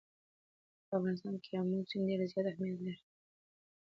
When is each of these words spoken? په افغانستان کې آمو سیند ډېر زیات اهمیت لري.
په 0.87 0.93
افغانستان 0.99 1.35
کې 1.43 1.51
آمو 1.59 1.87
سیند 1.89 2.07
ډېر 2.07 2.21
زیات 2.31 2.45
اهمیت 2.47 2.77
لري. 2.85 2.95